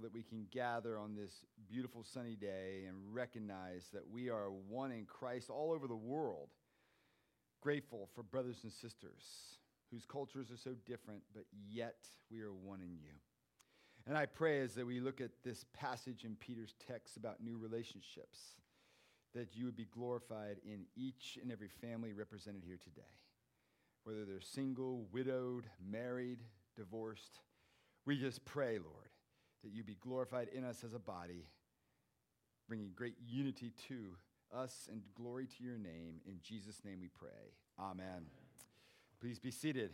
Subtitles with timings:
[0.00, 4.90] that we can gather on this beautiful sunny day and recognize that we are one
[4.90, 6.48] in Christ all over the world.
[7.60, 9.58] Grateful for brothers and sisters
[9.92, 13.12] whose cultures are so different, but yet we are one in you.
[14.06, 17.56] And I pray as that we look at this passage in Peter's text about new
[17.56, 18.56] relationships,
[19.34, 23.02] that you would be glorified in each and every family represented here today.
[24.04, 26.40] Whether they're single, widowed, married,
[26.74, 27.40] divorced,
[28.04, 29.11] we just pray, Lord,
[29.62, 31.46] that you be glorified in us as a body,
[32.68, 34.16] bringing great unity to
[34.54, 36.20] us and glory to your name.
[36.26, 37.30] In Jesus' name we pray.
[37.78, 38.06] Amen.
[38.06, 38.26] Amen.
[39.20, 39.92] Please be seated.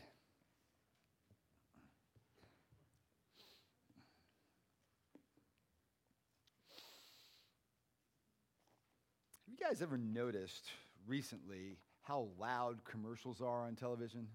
[9.46, 10.70] Have you guys ever noticed
[11.06, 14.28] recently how loud commercials are on television?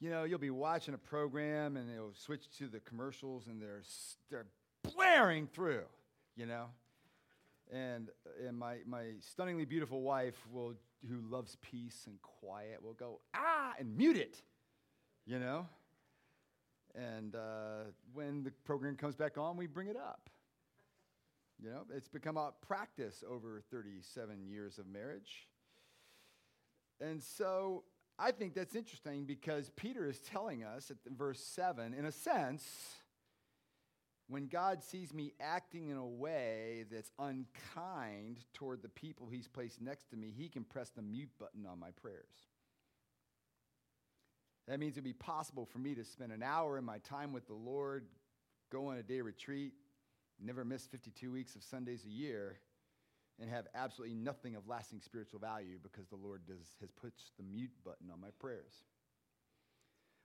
[0.00, 3.82] You know, you'll be watching a program and it'll switch to the commercials and they're,
[4.30, 4.46] they're
[4.94, 5.84] blaring through,
[6.36, 6.66] you know?
[7.72, 8.08] And,
[8.46, 10.74] and my, my stunningly beautiful wife will,
[11.08, 14.40] who loves peace and quiet will go, ah, and mute it,
[15.26, 15.66] you know?
[16.94, 20.30] And uh, when the program comes back on, we bring it up.
[21.62, 25.46] You know, it's become a practice over 37 years of marriage.
[27.02, 27.84] And so
[28.22, 32.62] I think that's interesting because Peter is telling us at verse 7, in a sense,
[34.28, 39.80] when God sees me acting in a way that's unkind toward the people he's placed
[39.80, 42.36] next to me, he can press the mute button on my prayers.
[44.68, 47.46] That means it'd be possible for me to spend an hour in my time with
[47.46, 48.04] the Lord,
[48.70, 49.72] go on a day retreat,
[50.38, 52.58] never miss 52 weeks of Sundays a year,
[53.40, 57.42] and have absolutely nothing of lasting spiritual value because the Lord does, has put the
[57.42, 58.84] mute button on my prayers.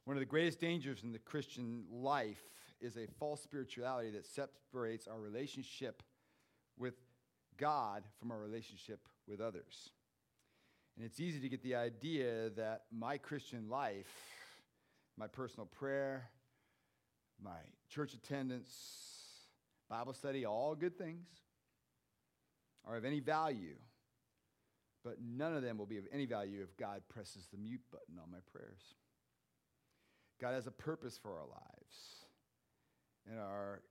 [0.03, 2.43] One of the greatest dangers in the Christian life
[2.81, 6.03] is a false spirituality that separates our relationship
[6.77, 6.95] with
[7.57, 9.89] God from our relationship with others.
[10.97, 14.11] And it's easy to get the idea that my Christian life,
[15.17, 16.29] my personal prayer,
[17.41, 17.57] my
[17.89, 18.69] church attendance,
[19.89, 21.27] Bible study, all good things,
[22.85, 23.75] are of any value,
[25.03, 28.19] but none of them will be of any value if God presses the mute button
[28.21, 28.81] on my prayers.
[30.41, 32.25] God has a purpose for our lives,
[33.29, 33.81] and our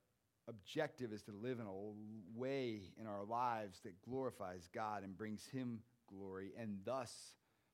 [0.48, 5.46] objective is to live in a way in our lives that glorifies God and brings
[5.46, 7.12] Him glory, and thus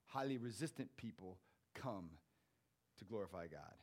[0.06, 1.38] highly resistant people
[1.74, 2.10] come
[2.98, 3.74] to glorify God.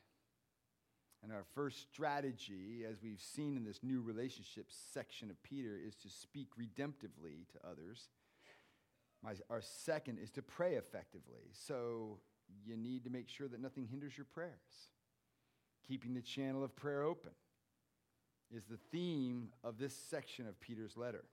[1.28, 5.94] And our first strategy, as we've seen in this new relationships section of Peter, is
[5.98, 8.08] to speak redemptively to others.
[9.22, 11.52] My, our second is to pray effectively.
[11.52, 12.20] So
[12.66, 14.54] you need to make sure that nothing hinders your prayers.
[15.86, 17.32] Keeping the channel of prayer open
[18.50, 21.26] is the theme of this section of Peter's letter.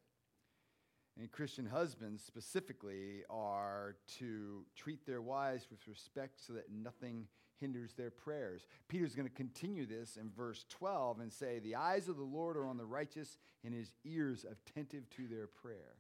[1.18, 7.28] And Christian husbands specifically are to treat their wives with respect so that nothing
[7.60, 8.66] hinders their prayers.
[8.88, 12.56] Peter's going to continue this in verse 12 and say, The eyes of the Lord
[12.56, 15.96] are on the righteous, and his ears attentive to their prayer.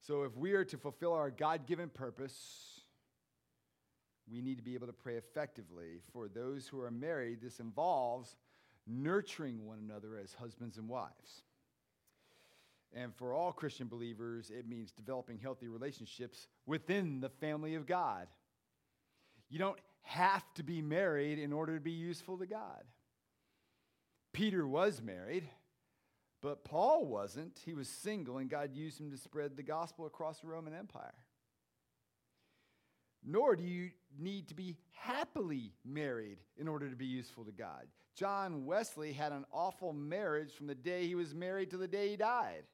[0.00, 2.80] So if we are to fulfill our God given purpose,
[4.30, 6.00] we need to be able to pray effectively.
[6.12, 8.36] For those who are married, this involves
[8.86, 11.42] nurturing one another as husbands and wives.
[12.94, 18.26] And for all Christian believers, it means developing healthy relationships within the family of God.
[19.48, 22.82] You don't have to be married in order to be useful to God.
[24.32, 25.48] Peter was married,
[26.40, 27.60] but Paul wasn't.
[27.64, 31.14] He was single, and God used him to spread the gospel across the Roman Empire.
[33.24, 37.86] Nor do you need to be happily married in order to be useful to God.
[38.14, 42.08] John Wesley had an awful marriage from the day he was married to the day
[42.08, 42.64] he died.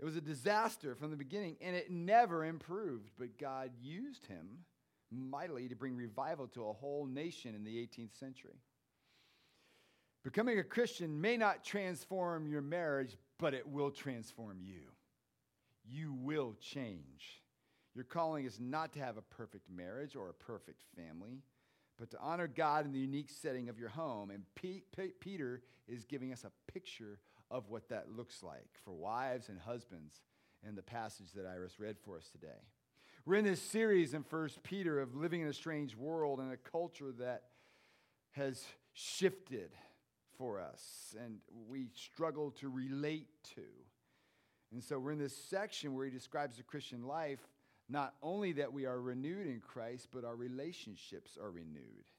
[0.00, 4.64] It was a disaster from the beginning, and it never improved, but God used him
[5.10, 8.58] mightily to bring revival to a whole nation in the 18th century.
[10.24, 14.80] Becoming a Christian may not transform your marriage, but it will transform you.
[15.84, 17.42] You will change.
[17.94, 21.42] Your calling is not to have a perfect marriage or a perfect family,
[21.98, 24.30] but to honor God in the unique setting of your home.
[24.30, 27.20] And P- P- Peter is giving us a picture
[27.50, 30.20] of what that looks like for wives and husbands
[30.66, 32.60] in the passage that Iris read for us today.
[33.26, 36.56] We're in this series in First Peter of living in a strange world and a
[36.56, 37.44] culture that
[38.32, 39.70] has shifted
[40.36, 41.38] for us and
[41.68, 43.62] we struggle to relate to.
[44.72, 47.40] And so we're in this section where he describes the Christian life
[47.88, 52.10] not only that we are renewed in Christ, but our relationships are renewed.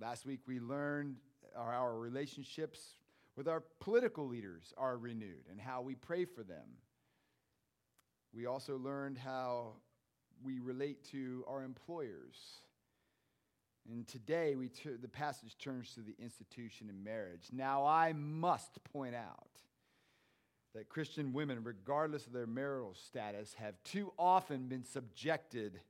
[0.00, 1.16] Last week we learned
[1.56, 2.96] our, our relationships
[3.36, 6.78] with our political leaders are renewed and how we pray for them.
[8.32, 9.74] We also learned how
[10.42, 12.60] we relate to our employers.
[13.88, 17.48] And today, we t- the passage turns to the institution of marriage.
[17.52, 19.48] Now, I must point out
[20.74, 25.80] that Christian women, regardless of their marital status, have too often been subjected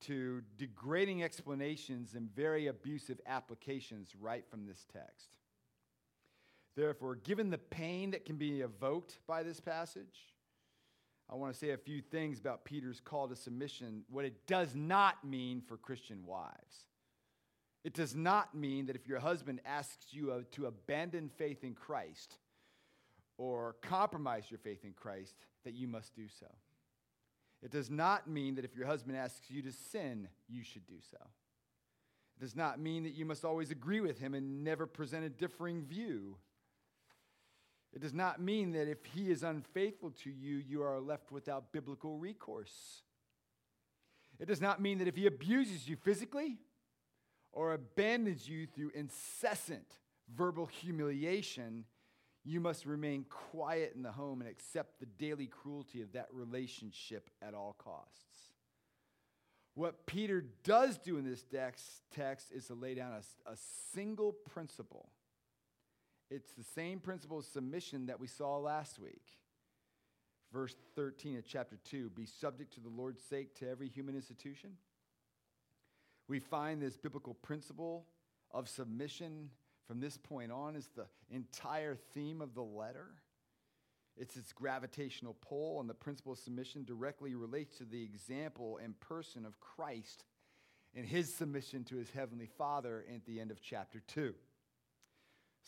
[0.00, 5.37] to degrading explanations and very abusive applications right from this text.
[6.78, 10.32] Therefore, given the pain that can be evoked by this passage,
[11.28, 14.76] I want to say a few things about Peter's call to submission, what it does
[14.76, 16.86] not mean for Christian wives.
[17.82, 21.74] It does not mean that if your husband asks you uh, to abandon faith in
[21.74, 22.36] Christ
[23.38, 25.34] or compromise your faith in Christ,
[25.64, 26.46] that you must do so.
[27.60, 31.00] It does not mean that if your husband asks you to sin, you should do
[31.10, 31.18] so.
[32.36, 35.28] It does not mean that you must always agree with him and never present a
[35.28, 36.36] differing view.
[37.94, 41.72] It does not mean that if he is unfaithful to you, you are left without
[41.72, 43.02] biblical recourse.
[44.38, 46.58] It does not mean that if he abuses you physically
[47.52, 49.98] or abandons you through incessant
[50.34, 51.84] verbal humiliation,
[52.44, 57.30] you must remain quiet in the home and accept the daily cruelty of that relationship
[57.42, 58.52] at all costs.
[59.74, 61.44] What Peter does do in this
[62.14, 63.56] text is to lay down a, a
[63.92, 65.08] single principle
[66.30, 69.38] it's the same principle of submission that we saw last week.
[70.52, 74.70] Verse 13 of chapter 2 Be subject to the Lord's sake to every human institution.
[76.28, 78.06] We find this biblical principle
[78.50, 79.50] of submission
[79.86, 83.06] from this point on is the entire theme of the letter.
[84.18, 88.98] It's its gravitational pull, and the principle of submission directly relates to the example and
[89.00, 90.24] person of Christ
[90.94, 94.34] and his submission to his heavenly Father at the end of chapter 2.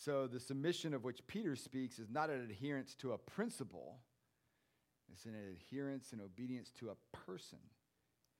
[0.02, 3.98] So the submission of which Peter speaks is not an adherence to a principle,
[5.12, 7.58] it's an adherence and obedience to a person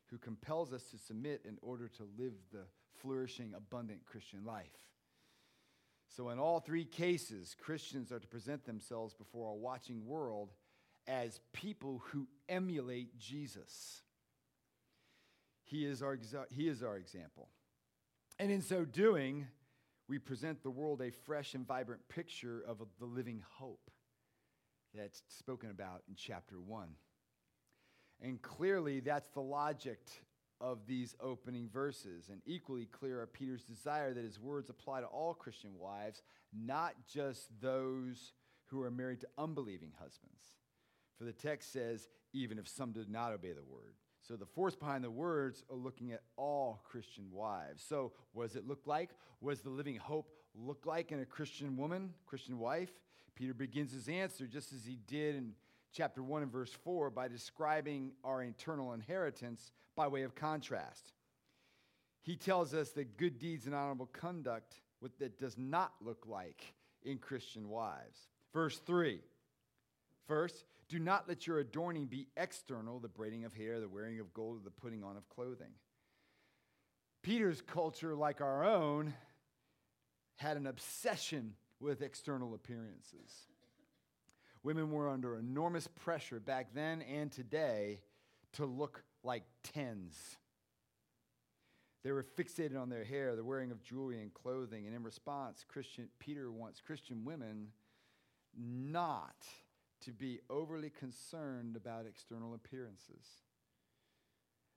[0.06, 2.64] who compels us to submit in order to live the
[3.02, 4.64] flourishing, abundant Christian life.
[6.08, 10.52] So, in all three cases, Christians are to present themselves before a watching world
[11.06, 14.00] as people who emulate Jesus.
[15.64, 16.18] He is our,
[16.50, 17.48] he is our example.
[18.38, 19.46] And in so doing,
[20.10, 23.92] we present the world a fresh and vibrant picture of the living hope
[24.92, 26.88] that's spoken about in chapter 1.
[28.20, 30.00] And clearly, that's the logic
[30.60, 32.28] of these opening verses.
[32.28, 36.22] And equally clear are Peter's desire that his words apply to all Christian wives,
[36.52, 38.32] not just those
[38.66, 40.42] who are married to unbelieving husbands.
[41.18, 43.94] For the text says, even if some did not obey the word.
[44.30, 47.82] So the force behind the words are looking at all Christian wives.
[47.82, 49.10] So what does it look like?
[49.40, 52.92] What does the living hope look like in a Christian woman, Christian wife?
[53.34, 55.54] Peter begins his answer just as he did in
[55.92, 61.12] chapter 1 and verse 4 by describing our eternal inheritance by way of contrast.
[62.22, 66.72] He tells us that good deeds and honorable conduct what that does not look like
[67.02, 68.28] in Christian wives.
[68.52, 69.18] Verse 3.
[70.28, 74.34] First, do not let your adorning be external, the braiding of hair, the wearing of
[74.34, 75.70] gold, the putting on of clothing.
[77.22, 79.14] Peter's culture, like our own,
[80.36, 83.46] had an obsession with external appearances.
[84.64, 88.00] Women were under enormous pressure back then and today
[88.54, 90.16] to look like tens.
[92.02, 95.64] They were fixated on their hair, the wearing of jewelry and clothing, and in response,
[95.68, 97.68] Christian Peter wants Christian women
[98.58, 99.46] not
[100.02, 103.26] to be overly concerned about external appearances.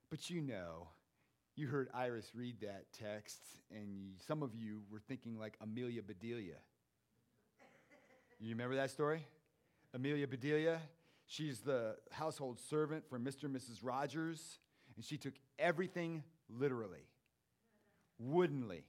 [0.09, 0.89] But you know,
[1.55, 6.57] you heard Iris read that text, and some of you were thinking like Amelia Bedelia.
[8.39, 9.25] You remember that story?
[9.93, 10.79] Amelia Bedelia?
[11.25, 13.45] She's the household servant for Mr.
[13.45, 13.79] and Mrs.
[13.81, 14.59] Rogers,
[14.95, 17.07] and she took everything literally,
[18.19, 18.83] woodenly.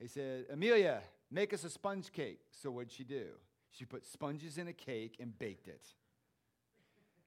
[0.00, 2.40] They said, Amelia, make us a sponge cake.
[2.50, 3.26] So what'd she do?
[3.70, 5.86] She put sponges in a cake and baked it.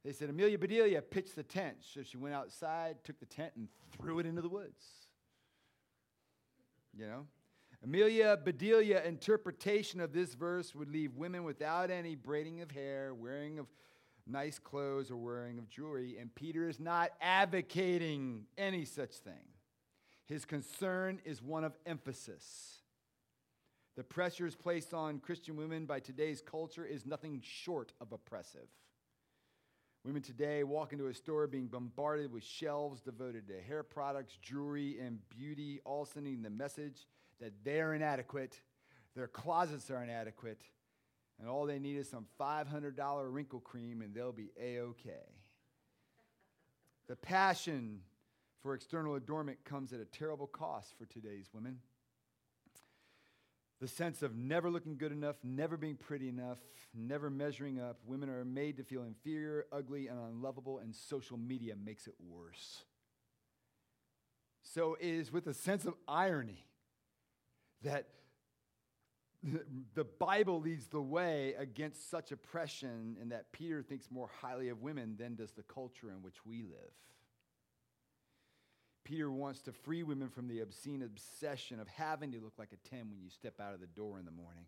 [0.04, 1.78] They said, Amelia Bedelia pitched the tent.
[1.82, 4.84] So she went outside, took the tent, and threw it into the woods.
[6.98, 7.26] You know?
[7.84, 13.60] Amelia Bedelia interpretation of this verse would leave women without any braiding of hair, wearing
[13.60, 13.68] of
[14.28, 16.18] nice clothes, or wearing of jewelry.
[16.20, 19.34] And Peter is not advocating any such thing.
[20.26, 22.83] His concern is one of emphasis.
[23.96, 28.68] The pressures placed on Christian women by today's culture is nothing short of oppressive.
[30.04, 34.98] Women today walk into a store being bombarded with shelves devoted to hair products, jewelry,
[35.00, 37.08] and beauty, all sending the message
[37.40, 38.60] that they're inadequate,
[39.16, 40.62] Their closets are inadequate,
[41.40, 42.96] and all they need is some $500
[43.32, 45.12] wrinkle cream, and they'll be A OK.
[47.08, 48.00] The passion
[48.62, 51.78] for external adornment comes at a terrible cost for today's women.
[53.84, 56.58] The sense of never looking good enough, never being pretty enough,
[56.94, 58.00] never measuring up.
[58.06, 62.86] Women are made to feel inferior, ugly, and unlovable, and social media makes it worse.
[64.62, 66.64] So it is with a sense of irony
[67.82, 68.08] that
[69.96, 74.82] the Bible leads the way against such oppression, and that Peter thinks more highly of
[74.82, 76.94] women than does the culture in which we live.
[79.04, 82.90] Peter wants to free women from the obscene obsession of having to look like a
[82.90, 84.66] 10 when you step out of the door in the morning.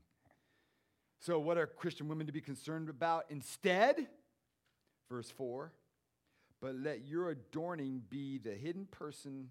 [1.20, 4.08] So, what are Christian women to be concerned about instead?
[5.10, 5.72] Verse 4
[6.62, 9.50] But let your adorning be the hidden person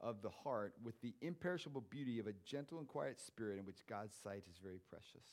[0.00, 3.86] of the heart with the imperishable beauty of a gentle and quiet spirit in which
[3.88, 5.24] God's sight is very precious.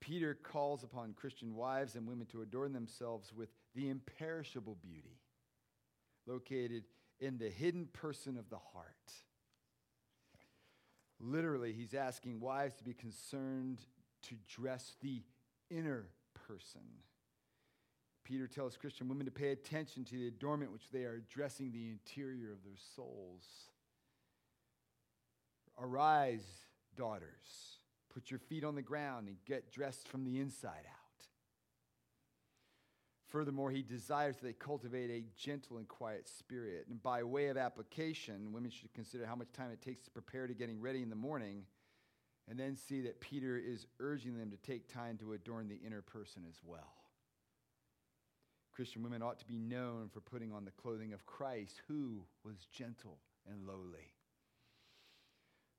[0.00, 5.18] Peter calls upon Christian wives and women to adorn themselves with the imperishable beauty
[6.26, 6.84] located
[7.24, 9.12] in the hidden person of the heart.
[11.20, 13.78] Literally, he's asking wives to be concerned
[14.24, 15.22] to dress the
[15.70, 16.06] inner
[16.46, 16.82] person.
[18.24, 21.88] Peter tells Christian women to pay attention to the adornment which they are dressing the
[21.88, 23.44] interior of their souls.
[25.78, 26.46] Arise,
[26.96, 27.78] daughters,
[28.12, 31.03] put your feet on the ground and get dressed from the inside out.
[33.34, 36.86] Furthermore, he desires that they cultivate a gentle and quiet spirit.
[36.88, 40.46] And by way of application, women should consider how much time it takes to prepare
[40.46, 41.64] to getting ready in the morning,
[42.48, 46.00] and then see that Peter is urging them to take time to adorn the inner
[46.00, 46.94] person as well.
[48.72, 52.68] Christian women ought to be known for putting on the clothing of Christ, who was
[52.72, 53.18] gentle
[53.50, 54.12] and lowly.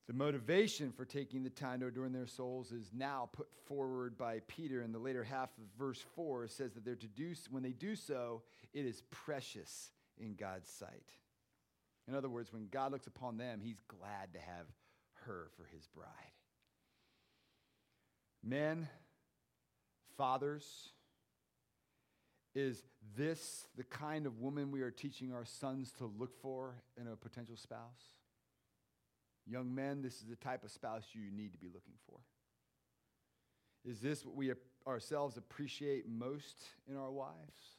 [0.08, 4.42] The motivation for taking the time to adorn their souls is now put forward by
[4.48, 6.44] Peter in the later half of verse 4.
[6.44, 10.70] It says that they're to do, when they do so, it is precious in God's
[10.70, 11.10] sight.
[12.08, 14.68] In other words, when God looks upon them, he's glad to have
[15.26, 16.06] her for his bride.
[18.44, 18.88] Men,
[20.18, 20.90] fathers,
[22.54, 22.84] is
[23.18, 27.16] this the kind of woman we are teaching our sons to look for in a
[27.16, 28.15] potential spouse?
[29.48, 32.20] Young men, this is the type of spouse you need to be looking for.
[33.84, 34.52] Is this what we
[34.88, 37.78] ourselves appreciate most in our wives?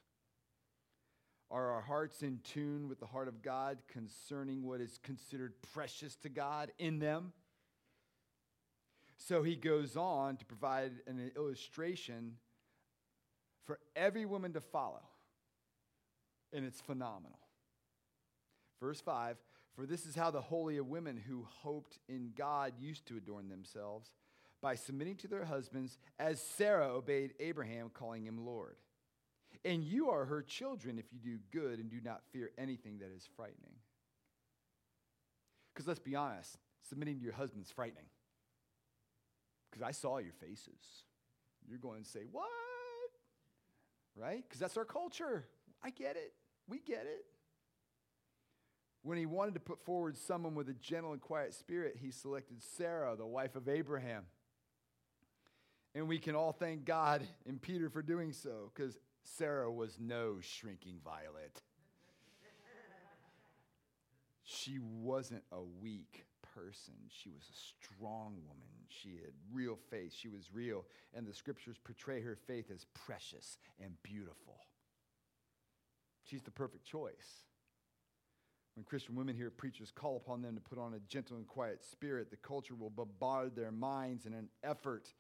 [1.51, 6.17] Are our hearts in tune with the heart of God concerning what is considered precious
[6.17, 7.33] to God in them?
[9.17, 12.35] So he goes on to provide an illustration
[13.65, 15.03] for every woman to follow,
[16.53, 17.39] and it's phenomenal.
[18.81, 19.37] Verse 5
[19.77, 23.51] for this is how the holy of women who hoped in God used to adorn
[23.51, 24.11] themselves
[24.63, 28.77] by submitting to their husbands, as Sarah obeyed Abraham, calling him Lord.
[29.67, 33.11] And you are her children if you do good and do not fear anything that
[33.15, 33.75] is frightening.
[35.73, 36.57] Because let's be honest,
[36.89, 38.07] submitting to your husband is frightening.
[39.71, 41.05] Because I saw your faces.
[41.69, 42.47] You're going to say, What?
[44.15, 44.43] Right?
[44.49, 45.45] Because that's our culture.
[45.83, 46.33] I get it.
[46.67, 47.27] We get it.
[49.07, 52.61] When he wanted to put forward someone with a gentle and quiet spirit, he selected
[52.61, 54.25] Sarah, the wife of Abraham.
[55.95, 60.39] And we can all thank God and Peter for doing so because Sarah was no
[60.41, 61.63] shrinking violet.
[64.43, 66.95] she wasn't a weak person.
[67.09, 68.67] She was a strong woman.
[68.89, 70.15] She had real faith.
[70.19, 70.85] She was real.
[71.15, 74.67] And the scriptures portray her faith as precious and beautiful.
[76.25, 77.45] She's the perfect choice.
[78.77, 81.83] When Christian women hear preachers call upon them to put on a gentle and quiet
[81.83, 85.15] spirit, the culture will bombard their minds in an effort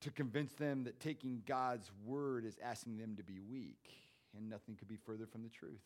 [0.00, 3.88] to convince them that taking God's word is asking them to be weak,
[4.36, 5.80] and nothing could be further from the truth.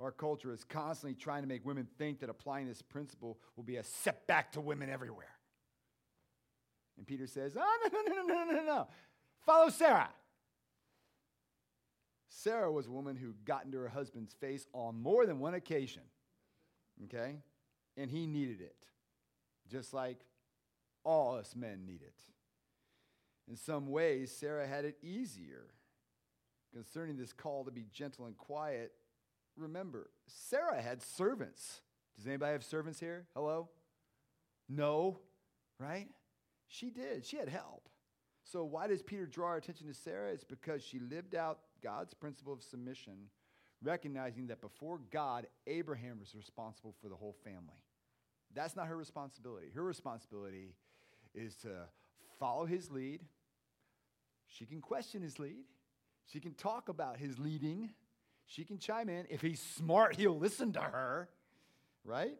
[0.00, 3.76] Our culture is constantly trying to make women think that applying this principle will be
[3.76, 5.36] a setback to women everywhere.
[6.96, 8.64] And Peter says, Oh, no, no, no, no, no, no.
[8.64, 8.88] no.
[9.46, 10.10] Follow Sarah.
[12.32, 16.02] Sarah was a woman who got into her husband's face on more than one occasion.
[17.04, 17.36] Okay?
[17.96, 18.86] And he needed it,
[19.68, 20.20] just like
[21.04, 22.14] all us men need it.
[23.48, 25.66] In some ways, Sarah had it easier.
[26.72, 28.92] Concerning this call to be gentle and quiet,
[29.56, 31.80] remember, Sarah had servants.
[32.16, 33.26] Does anybody have servants here?
[33.34, 33.70] Hello?
[34.68, 35.18] No,
[35.80, 36.06] right?
[36.68, 37.26] She did.
[37.26, 37.88] She had help.
[38.50, 40.32] So, why does Peter draw our attention to Sarah?
[40.32, 43.28] It's because she lived out God's principle of submission,
[43.82, 47.84] recognizing that before God, Abraham was responsible for the whole family.
[48.54, 49.68] That's not her responsibility.
[49.72, 50.74] Her responsibility
[51.32, 51.68] is to
[52.40, 53.20] follow his lead.
[54.48, 55.64] She can question his lead.
[56.26, 57.90] She can talk about his leading.
[58.46, 59.26] She can chime in.
[59.30, 61.28] If he's smart, he'll listen to her,
[62.04, 62.36] right?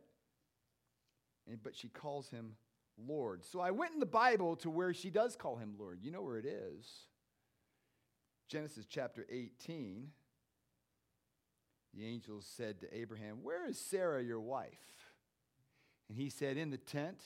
[1.48, 2.56] And, but she calls him
[2.98, 3.44] Lord.
[3.44, 6.00] So I went in the Bible to where she does call him Lord.
[6.02, 6.86] You know where it is
[8.48, 10.08] Genesis chapter 18.
[11.94, 14.70] The angel said to Abraham, Where is Sarah, your wife?
[16.08, 17.22] And he said, In the tent.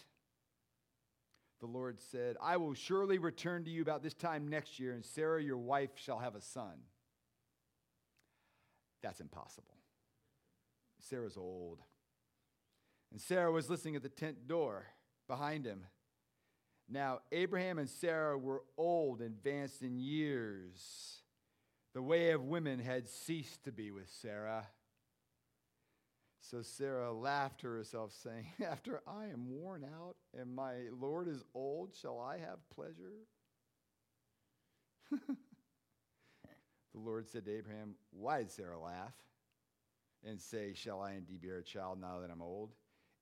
[1.61, 5.05] The Lord said, I will surely return to you about this time next year, and
[5.05, 6.75] Sarah, your wife, shall have a son.
[9.03, 9.77] That's impossible.
[10.99, 11.81] Sarah's old.
[13.13, 14.87] And Sarah was listening at the tent door
[15.27, 15.87] behind him.
[16.89, 21.23] Now, Abraham and Sarah were old, and advanced in years.
[21.95, 24.67] The way of women had ceased to be with Sarah.
[26.41, 31.43] So Sarah laughed to herself, saying, After I am worn out and my Lord is
[31.55, 33.15] old, shall I have pleasure?
[35.11, 35.37] the
[36.93, 39.15] Lord said to Abraham, Why did Sarah laugh
[40.23, 42.73] and say, Shall I indeed bear a child now that I'm old?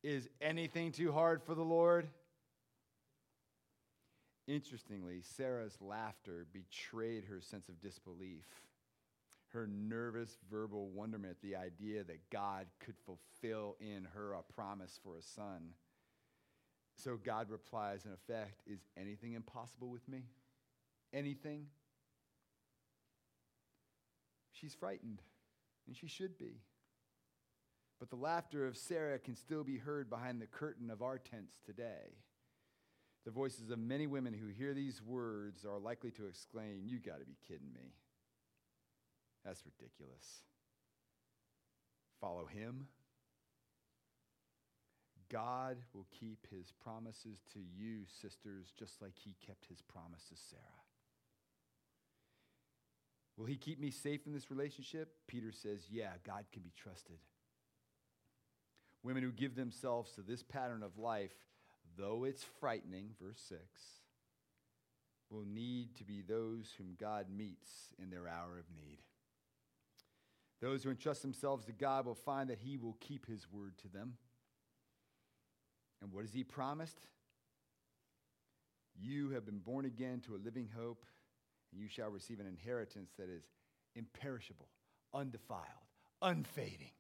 [0.03, 2.09] Is anything too hard for the Lord?
[4.49, 8.45] Interestingly, Sarah's laughter betrayed her sense of disbelief,
[9.53, 14.99] her nervous verbal wonderment, at the idea that God could fulfill in her a promise
[15.05, 15.75] for a son.
[16.97, 20.25] So God replies, in effect, Is anything impossible with me?
[21.13, 21.67] Anything?
[24.51, 25.23] She's frightened,
[25.87, 26.61] and she should be.
[28.03, 31.61] But the laughter of Sarah can still be heard behind the curtain of our tents
[31.65, 32.17] today.
[33.25, 37.21] The voices of many women who hear these words are likely to exclaim, You got
[37.21, 37.95] to be kidding me.
[39.45, 40.43] That's ridiculous.
[42.21, 42.89] Follow him.
[45.31, 50.35] God will keep his promises to you, sisters, just like he kept his promise to
[50.51, 50.61] Sarah.
[53.37, 55.15] Will he keep me safe in this relationship?
[55.29, 57.19] Peter says, Yeah, God can be trusted.
[59.03, 61.33] Women who give themselves to this pattern of life,
[61.99, 63.61] though it's frightening, verse 6,
[65.31, 67.69] will need to be those whom God meets
[68.01, 68.99] in their hour of need.
[70.61, 73.89] Those who entrust themselves to God will find that He will keep His word to
[73.89, 74.15] them.
[76.01, 77.09] And what has He promised?
[78.95, 81.05] You have been born again to a living hope,
[81.73, 83.43] and you shall receive an inheritance that is
[83.97, 84.69] imperishable,
[85.13, 85.65] undefiled,
[86.21, 86.93] unfading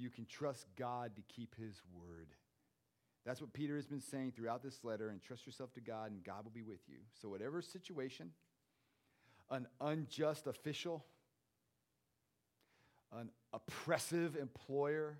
[0.00, 2.28] you can trust God to keep his word.
[3.26, 6.24] That's what Peter has been saying throughout this letter, and trust yourself to God, and
[6.24, 6.96] God will be with you.
[7.20, 8.30] So, whatever situation,
[9.50, 11.04] an unjust official,
[13.12, 15.18] an oppressive employer,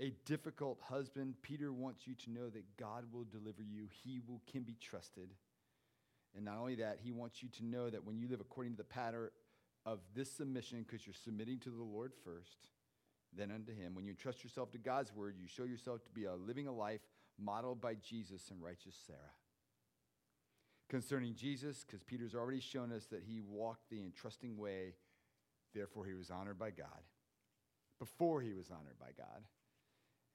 [0.00, 3.88] a difficult husband, Peter wants you to know that God will deliver you.
[4.04, 5.30] He will, can be trusted.
[6.34, 8.78] And not only that, he wants you to know that when you live according to
[8.78, 9.30] the pattern
[9.86, 12.68] of this submission, because you're submitting to the Lord first,
[13.36, 13.94] than unto him.
[13.94, 16.72] When you entrust yourself to God's word, you show yourself to be a living a
[16.72, 17.00] life
[17.38, 19.18] modeled by Jesus and righteous Sarah.
[20.88, 24.94] Concerning Jesus, because Peter's already shown us that he walked the entrusting way,
[25.74, 26.88] therefore he was honored by God.
[27.98, 29.42] Before he was honored by God.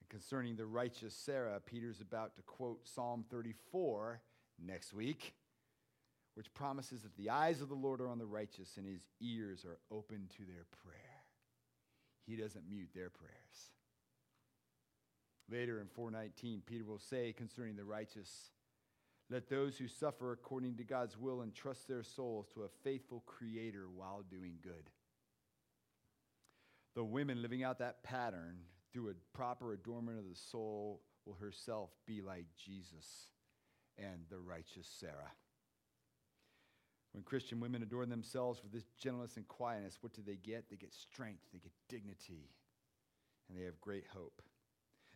[0.00, 4.22] And concerning the righteous Sarah, Peter's about to quote Psalm 34
[4.64, 5.34] next week,
[6.34, 9.64] which promises that the eyes of the Lord are on the righteous and his ears
[9.64, 11.05] are open to their prayer.
[12.26, 13.70] He doesn't mute their prayers.
[15.48, 18.50] Later in 419, Peter will say concerning the righteous,
[19.30, 23.86] let those who suffer according to God's will entrust their souls to a faithful Creator
[23.94, 24.90] while doing good.
[26.94, 28.58] The women living out that pattern
[28.92, 33.30] through a proper adornment of the soul will herself be like Jesus
[33.98, 35.32] and the righteous Sarah.
[37.16, 40.68] When Christian women adorn themselves with this gentleness and quietness, what do they get?
[40.68, 42.50] They get strength, they get dignity,
[43.48, 44.42] and they have great hope.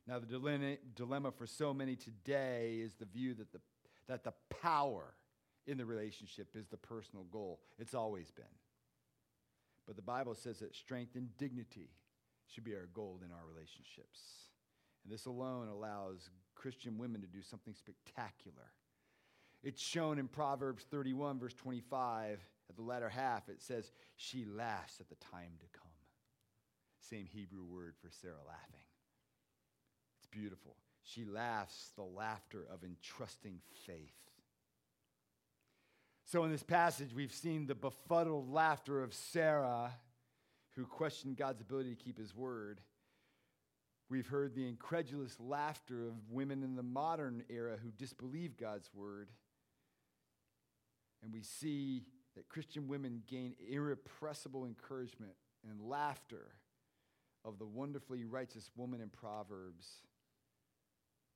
[0.07, 3.61] Now, the dilemma for so many today is the view that the,
[4.09, 4.33] that the
[4.63, 5.13] power
[5.67, 7.61] in the relationship is the personal goal.
[7.79, 8.47] It's always been.
[9.87, 11.91] But the Bible says that strength and dignity
[12.49, 14.21] should be our goal in our relationships.
[15.05, 18.73] And this alone allows Christian women to do something spectacular
[19.63, 23.49] it's shown in Proverbs 31, verse 25, at the latter half.
[23.49, 25.91] It says, She laughs at the time to come.
[27.01, 28.87] Same Hebrew word for Sarah laughing.
[30.19, 30.77] It's beautiful.
[31.03, 34.15] She laughs the laughter of entrusting faith.
[36.25, 39.93] So, in this passage, we've seen the befuddled laughter of Sarah,
[40.77, 42.81] who questioned God's ability to keep his word.
[44.09, 49.31] We've heard the incredulous laughter of women in the modern era who disbelieve God's word.
[51.23, 52.05] And we see
[52.37, 55.33] that Christian women gain irrepressible encouragement
[55.69, 56.53] and laughter
[57.45, 59.87] of the wonderfully righteous woman in Proverbs,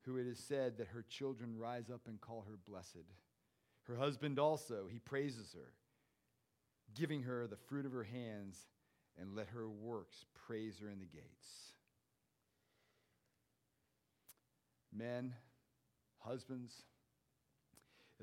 [0.02, 3.06] who it is said that her children rise up and call her blessed.
[3.84, 5.72] Her husband also, he praises her,
[6.94, 8.58] giving her the fruit of her hands,
[9.18, 11.74] and let her works praise her in the gates.
[14.92, 15.34] Men,
[16.18, 16.72] husbands,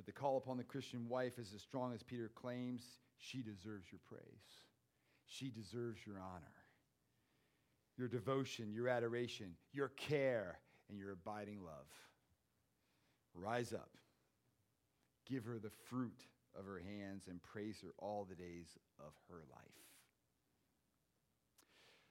[0.02, 2.82] if the call upon the Christian wife is as strong as Peter claims,
[3.20, 4.64] she deserves your praise.
[5.28, 6.56] She deserves your honor,
[8.00, 10.58] your devotion, your adoration, your care,
[10.90, 11.86] and your abiding love.
[13.36, 13.92] Rise up.
[15.30, 16.26] Give her the fruit
[16.58, 19.62] of her hands and praise her all the days of her life.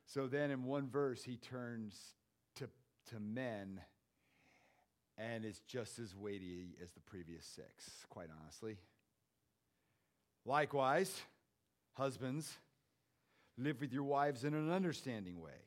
[0.06, 2.14] So then, in one verse, he turns
[2.54, 2.68] to,
[3.10, 3.80] to men
[5.20, 8.78] and it's just as weighty as the previous six, quite honestly.
[10.46, 11.20] Likewise,
[11.92, 12.56] husbands,
[13.58, 15.66] live with your wives in an understanding way,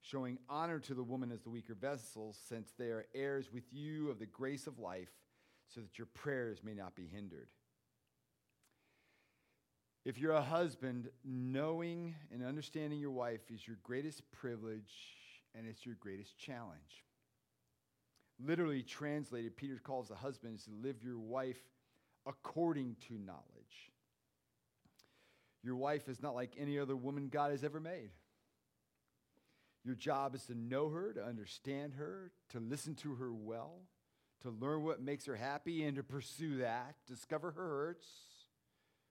[0.00, 4.10] showing honor to the woman as the weaker vessel, since they are heirs with you
[4.10, 5.10] of the grace of life,
[5.68, 7.48] so that your prayers may not be hindered.
[10.06, 14.94] If you're a husband, knowing and understanding your wife is your greatest privilege
[15.54, 17.05] and it's your greatest challenge.
[18.44, 21.60] Literally translated, Peter calls the husbands to live your wife
[22.26, 23.92] according to knowledge.
[25.62, 28.10] Your wife is not like any other woman God has ever made.
[29.84, 33.82] Your job is to know her, to understand her, to listen to her well,
[34.42, 36.96] to learn what makes her happy, and to pursue that.
[37.06, 38.06] Discover her hurts,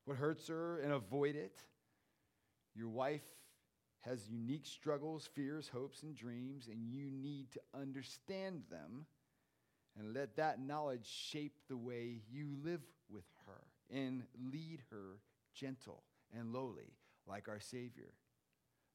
[0.04, 1.58] what hurts her, and avoid it.
[2.76, 3.24] Your wife
[4.02, 9.06] has unique struggles, fears, hopes, and dreams, and you need to understand them
[9.98, 13.62] and let that knowledge shape the way you live with her
[13.96, 15.20] and lead her
[15.54, 16.04] gentle
[16.38, 16.94] and lowly,
[17.28, 18.14] like our Savior.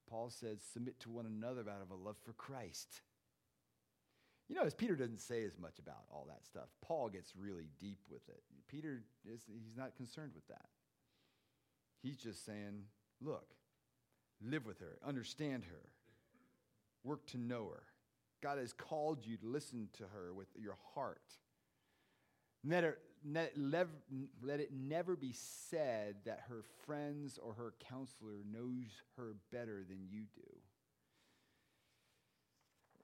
[0.09, 3.01] Paul says, submit to one another out of a love for Christ.
[4.49, 7.69] You know, as Peter doesn't say as much about all that stuff, Paul gets really
[7.79, 8.43] deep with it.
[8.67, 10.65] Peter, is, he's not concerned with that.
[12.03, 12.83] He's just saying,
[13.21, 13.47] look,
[14.41, 15.89] live with her, understand her,
[17.03, 17.83] work to know her.
[18.41, 21.21] God has called you to listen to her with your heart.
[22.63, 28.85] Let, her, let, let it never be said that her friends or her counselor knows
[29.17, 30.41] her better than you do.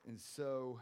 [0.08, 0.80] And so,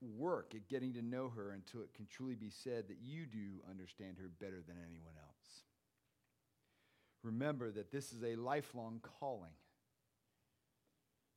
[0.00, 3.62] work at getting to know her until it can truly be said that you do
[3.68, 5.62] understand her better than anyone else.
[7.22, 9.52] Remember that this is a lifelong calling.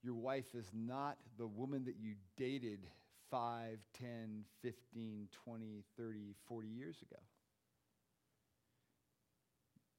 [0.03, 2.87] Your wife is not the woman that you dated
[3.29, 7.21] 5, 10, 15, 20, 30, 40 years ago.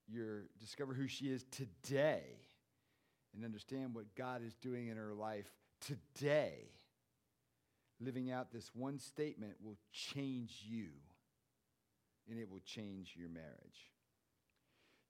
[0.09, 2.25] You discover who she is today
[3.35, 6.71] and understand what God is doing in her life today.
[8.01, 10.89] Living out this one statement will change you
[12.29, 13.92] and it will change your marriage.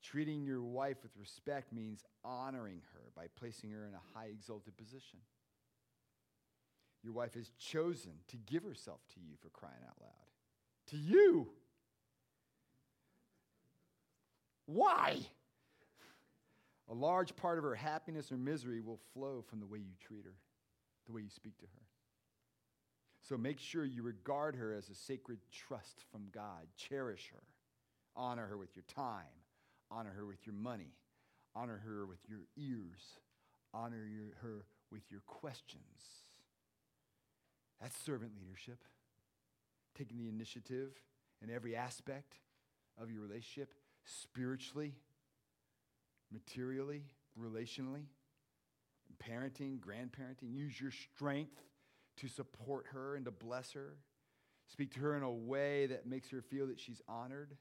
[0.03, 4.77] Treating your wife with respect means honoring her by placing her in a high exalted
[4.77, 5.21] position.
[7.05, 10.11] Your wife has chosen to give herself to you for crying out loud.
[10.89, 11.49] To you.
[14.67, 15.19] Why?
[16.89, 20.25] A large part of her happiness or misery will flow from the way you treat
[20.25, 20.35] her,
[21.07, 21.83] the way you speak to her.
[23.21, 26.67] So make sure you regard her as a sacred trust from God.
[26.77, 27.43] Cherish her.
[28.17, 29.42] Honor her with your time
[29.95, 30.95] Honor her with your money.
[31.55, 33.19] Honor her with your ears.
[33.75, 35.83] Honor your, her with your questions.
[37.81, 38.85] That's servant leadership.
[39.97, 40.93] Taking the initiative
[41.43, 42.37] in every aspect
[43.01, 43.75] of your relationship,
[44.05, 44.95] spiritually,
[46.33, 47.03] materially,
[47.39, 48.07] relationally,
[49.23, 50.55] parenting, grandparenting.
[50.55, 51.61] Use your strength
[52.19, 53.97] to support her and to bless her.
[54.71, 57.57] Speak to her in a way that makes her feel that she's honored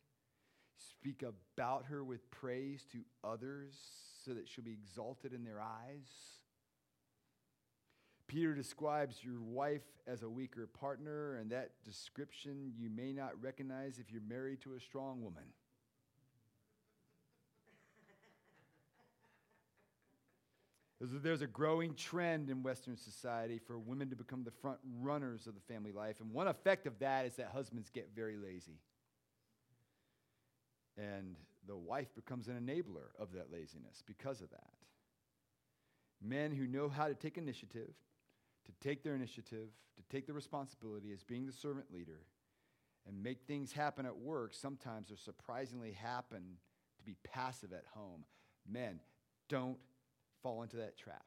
[0.90, 3.76] Speak about her with praise to others
[4.26, 6.10] so that she'll be exalted in their eyes.
[8.28, 14.00] Peter describes your wife as a weaker partner, and that description you may not recognize
[14.00, 15.44] if you're married to a strong woman.
[21.02, 25.56] There's a growing trend in Western society for women to become the front runners of
[25.56, 28.80] the family life, and one effect of that is that husbands get very lazy.
[30.98, 31.36] And
[31.68, 34.74] the wife becomes an enabler of that laziness because of that.
[36.22, 37.94] Men who know how to take initiative,
[38.66, 42.22] to take their initiative, to take the responsibility as being the servant leader,
[43.08, 46.58] and make things happen at work sometimes are surprisingly happen
[46.98, 48.24] to be passive at home.
[48.70, 49.00] Men,
[49.50, 49.78] don't
[50.44, 51.26] fall into that trap.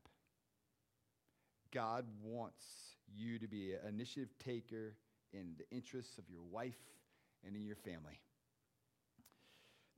[1.72, 2.64] God wants
[3.12, 4.94] you to be an initiative taker
[5.33, 6.79] in the interests of your wife
[7.44, 8.20] and in your family.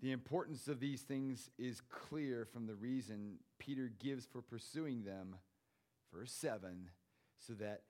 [0.03, 5.37] The importance of these things is clear from the reason Peter gives for pursuing them,
[6.13, 6.91] verse 7,
[7.39, 7.83] so that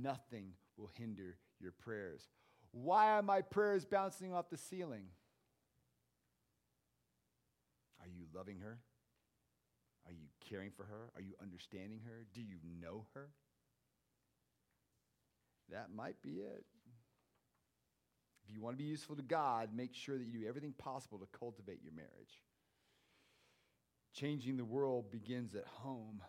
[0.00, 2.28] nothing will hinder your prayers.
[2.72, 5.06] Why are my prayers bouncing off the ceiling?
[8.00, 8.78] Are you loving her?
[10.04, 11.10] Are you caring for her?
[11.16, 12.26] Are you understanding her?
[12.34, 13.30] Do you know her?
[15.70, 16.64] That might be it.
[18.46, 21.18] If you want to be useful to God, make sure that you do everything possible
[21.18, 22.40] to cultivate your marriage.
[24.14, 26.22] Changing the world begins at home.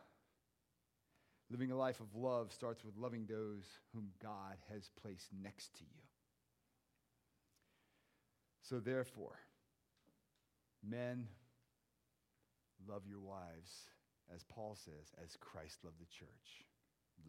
[1.50, 5.84] Living a life of love starts with loving those whom God has placed next to
[5.84, 6.02] you.
[8.64, 9.40] So, therefore,
[10.84, 11.28] men,
[12.88, 13.90] love your wives,
[14.34, 16.66] as Paul says, as Christ loved the church,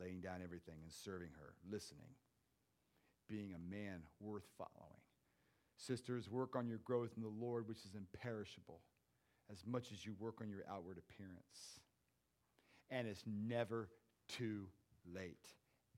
[0.01, 2.09] laying down everything and serving her, listening
[3.29, 4.77] being a man worth following.
[5.78, 8.80] Sisters, work on your growth in the Lord, which is imperishable,
[9.50, 11.80] as much as you work on your outward appearance.
[12.90, 13.88] And it's never
[14.28, 14.66] too
[15.14, 15.54] late.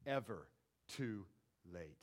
[0.06, 0.46] Ever
[0.86, 1.24] too
[1.72, 1.96] late.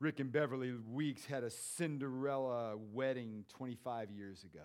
[0.00, 4.64] Rick and Beverly Weeks had a Cinderella wedding 25 years ago.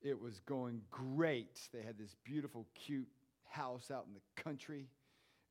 [0.00, 1.60] It was going great.
[1.72, 3.08] They had this beautiful, cute
[3.48, 4.86] house out in the country.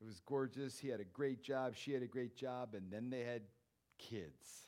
[0.02, 0.80] It was gorgeous.
[0.80, 1.76] He had a great job.
[1.76, 2.74] She had a great job.
[2.74, 3.42] And then they had
[3.98, 4.68] kids.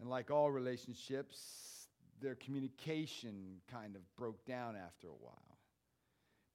[0.00, 1.88] And like all relationships,
[2.20, 5.58] their communication kind of broke down after a while.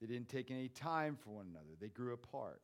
[0.01, 2.61] They didn't take any time for one another, they grew apart.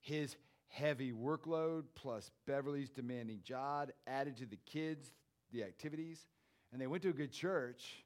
[0.00, 0.36] His
[0.68, 5.12] heavy workload plus Beverly's demanding job added to the kids,
[5.52, 6.26] the activities,
[6.72, 8.04] and they went to a good church,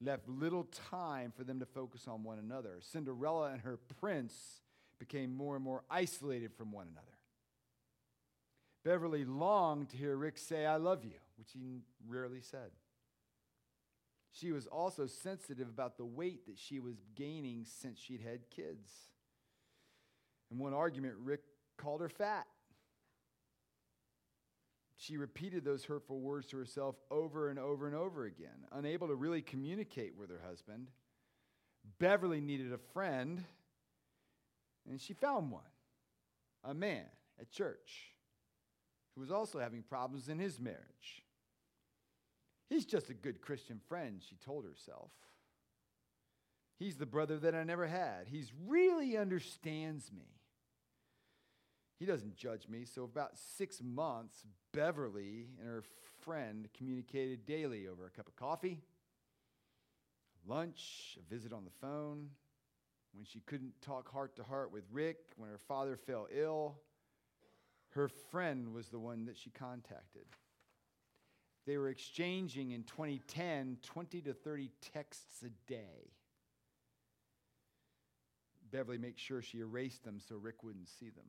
[0.00, 2.78] left little time for them to focus on one another.
[2.80, 4.62] Cinderella and her prince
[4.98, 7.15] became more and more isolated from one another.
[8.86, 12.70] Beverly longed to hear Rick say, I love you, which he rarely said.
[14.30, 18.88] She was also sensitive about the weight that she was gaining since she'd had kids.
[20.52, 21.40] In one argument, Rick
[21.76, 22.46] called her fat.
[24.94, 29.16] She repeated those hurtful words to herself over and over and over again, unable to
[29.16, 30.92] really communicate with her husband.
[31.98, 33.42] Beverly needed a friend
[34.88, 35.62] and she found one,
[36.62, 37.06] a man
[37.40, 38.15] at church,
[39.16, 41.24] who was also having problems in his marriage.
[42.68, 45.10] He's just a good Christian friend, she told herself.
[46.78, 48.26] He's the brother that I never had.
[48.28, 50.26] He really understands me.
[51.98, 52.84] He doesn't judge me.
[52.84, 55.84] So, about six months, Beverly and her
[56.20, 58.82] friend communicated daily over a cup of coffee,
[60.46, 62.28] lunch, a visit on the phone
[63.14, 66.76] when she couldn't talk heart to heart with Rick, when her father fell ill,
[67.96, 70.26] her friend was the one that she contacted.
[71.66, 76.12] They were exchanging in 2010 20 to 30 texts a day.
[78.70, 81.24] Beverly makes sure she erased them so Rick wouldn't see them.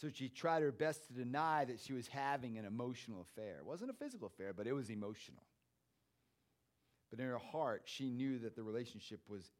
[0.00, 3.58] So she tried her best to deny that she was having an emotional affair.
[3.58, 5.42] It wasn't a physical affair, but it was emotional.
[7.10, 9.50] But in her heart, she knew that the relationship was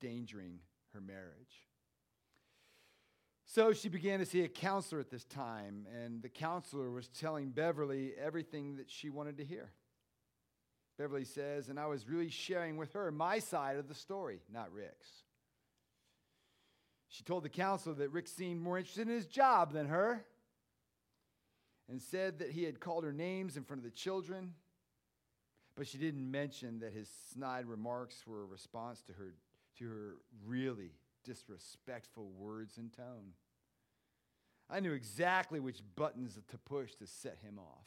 [0.00, 0.60] endangering
[0.92, 1.67] her marriage.
[3.50, 7.48] So she began to see a counselor at this time, and the counselor was telling
[7.48, 9.72] Beverly everything that she wanted to hear.
[10.98, 14.72] Beverly says, and I was really sharing with her my side of the story, not
[14.72, 15.08] Rick's.
[17.08, 20.24] She told the counselor that Rick seemed more interested in his job than her
[21.88, 24.52] and said that he had called her names in front of the children
[25.78, 29.34] but she didn't mention that his snide remarks were a response to her,
[29.78, 30.90] to her really
[31.28, 33.34] disrespectful words and tone.
[34.70, 37.86] I knew exactly which buttons to push to set him off.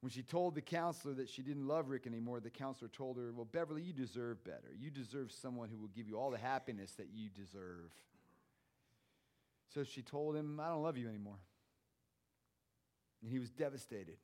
[0.00, 3.32] When she told the counselor that she didn't love Rick anymore, the counselor told her,
[3.32, 4.72] Well, Beverly, you deserve better.
[4.78, 7.90] You deserve someone who will give you all the happiness that you deserve.
[9.74, 11.38] So she told him, I don't love you anymore.
[13.22, 14.18] And he was devastated.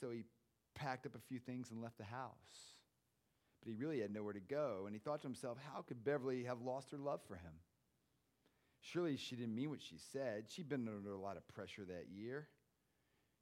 [0.00, 0.24] So he
[0.74, 2.71] packed up a few things and left the house.
[3.62, 6.44] But he really had nowhere to go, and he thought to himself, how could Beverly
[6.44, 7.52] have lost her love for him?
[8.80, 10.46] Surely she didn't mean what she said.
[10.48, 12.48] She'd been under a lot of pressure that year.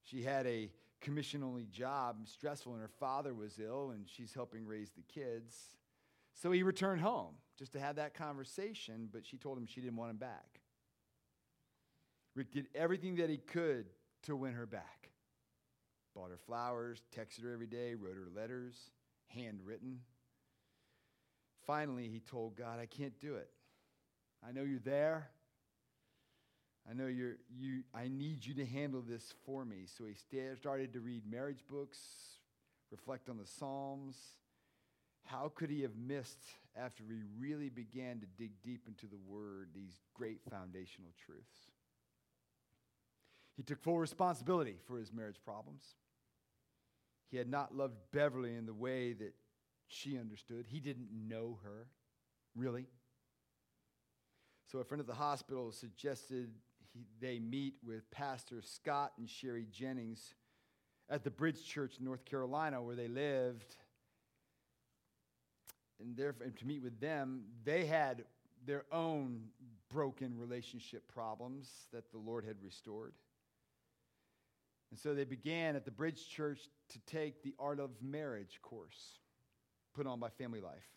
[0.03, 4.67] She had a commission only job, stressful, and her father was ill, and she's helping
[4.67, 5.57] raise the kids.
[6.35, 9.97] So he returned home just to have that conversation, but she told him she didn't
[9.97, 10.61] want him back.
[12.35, 13.87] Rick did everything that he could
[14.25, 15.11] to win her back.
[16.15, 18.91] Bought her flowers, texted her every day, wrote her letters,
[19.35, 20.01] handwritten.
[21.67, 23.51] Finally, he told God, I can't do it.
[24.47, 25.31] I know you're there.
[26.89, 29.85] I know you're, you, I need you to handle this for me.
[29.87, 30.15] So he
[30.57, 31.99] started to read marriage books,
[32.91, 34.17] reflect on the Psalms.
[35.25, 36.43] How could he have missed,
[36.75, 41.71] after he really began to dig deep into the Word, these great foundational truths?
[43.57, 45.85] He took full responsibility for his marriage problems.
[47.31, 49.35] He had not loved Beverly in the way that
[49.87, 50.67] she understood.
[50.69, 51.87] He didn't know her,
[52.57, 52.87] really.
[54.67, 56.51] So a friend at the hospital suggested
[56.93, 60.35] he, they meet with Pastor Scott and Sherry Jennings
[61.09, 63.77] at the Bridge Church in North Carolina, where they lived.
[66.01, 68.25] And, and to meet with them, they had
[68.65, 69.43] their own
[69.93, 73.13] broken relationship problems that the Lord had restored.
[74.91, 79.19] And so they began at the Bridge Church to take the Art of Marriage course
[79.95, 80.89] put on by Family Life.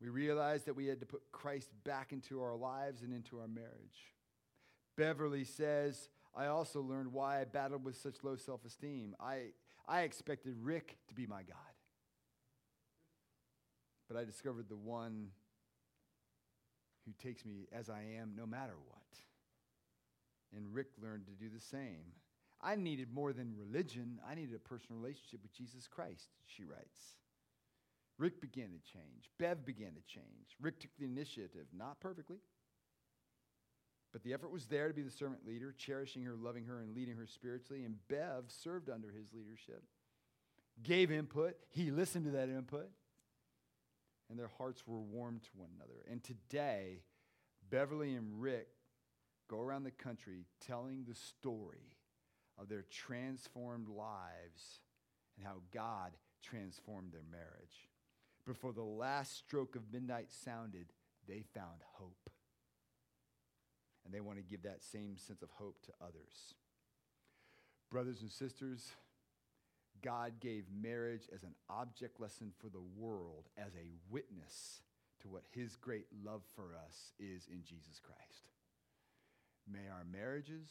[0.00, 3.48] We realized that we had to put Christ back into our lives and into our
[3.48, 4.12] marriage.
[4.96, 9.14] Beverly says, I also learned why I battled with such low self esteem.
[9.18, 9.52] I,
[9.88, 11.56] I expected Rick to be my God.
[14.08, 15.28] But I discovered the one
[17.06, 19.02] who takes me as I am no matter what.
[20.54, 22.12] And Rick learned to do the same.
[22.62, 27.14] I needed more than religion, I needed a personal relationship with Jesus Christ, she writes.
[28.18, 29.30] Rick began to change.
[29.38, 30.56] Bev began to change.
[30.60, 32.38] Rick took the initiative, not perfectly,
[34.12, 36.94] but the effort was there to be the servant leader, cherishing her, loving her, and
[36.94, 37.84] leading her spiritually.
[37.84, 39.82] And Bev served under his leadership,
[40.82, 41.56] gave input.
[41.68, 42.88] He listened to that input,
[44.30, 46.02] and their hearts were warm to one another.
[46.10, 47.02] And today,
[47.68, 48.68] Beverly and Rick
[49.48, 51.95] go around the country telling the story
[52.58, 54.80] of their transformed lives
[55.36, 57.88] and how God transformed their marriage.
[58.46, 60.86] Before the last stroke of midnight sounded,
[61.28, 62.30] they found hope.
[64.04, 66.54] And they want to give that same sense of hope to others.
[67.90, 68.92] Brothers and sisters,
[70.02, 74.82] God gave marriage as an object lesson for the world, as a witness
[75.22, 78.50] to what his great love for us is in Jesus Christ.
[79.70, 80.68] May our marriages,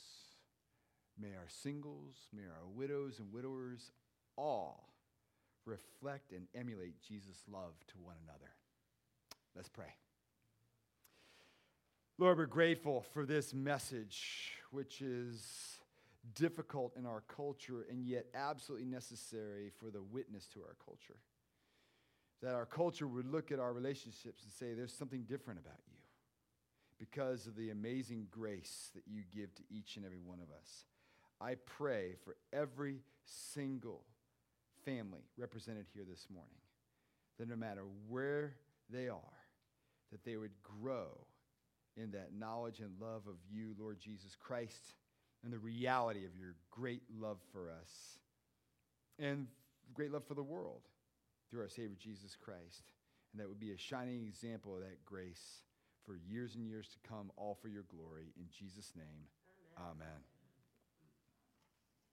[1.19, 3.91] may our singles, may our widows and widowers
[4.37, 4.89] all
[5.65, 8.51] reflect and emulate Jesus' love to one another.
[9.55, 9.93] Let's pray.
[12.17, 15.79] Lord, we're grateful for this message, which is
[16.33, 21.19] difficult in our culture and yet absolutely necessary for the witness to our culture.
[22.41, 25.97] That our culture would look at our relationships and say, there's something different about you
[26.99, 30.85] because of the amazing grace that you give to each and every one of us.
[31.41, 34.03] I pray for every single
[34.85, 36.51] family represented here this morning
[37.39, 38.55] that no matter where
[38.89, 39.19] they are,
[40.11, 41.09] that they would grow
[41.97, 44.93] in that knowledge and love of you, Lord Jesus Christ,
[45.43, 48.19] and the reality of your great love for us
[49.19, 49.47] and
[49.93, 50.81] great love for the world
[51.49, 52.91] through our Savior Jesus Christ.
[53.31, 55.63] And that would be a shining example of that grace
[56.05, 58.33] for years and years to come, all for your glory.
[58.37, 59.27] In Jesus' name,
[59.77, 59.93] amen.
[60.01, 60.34] amen.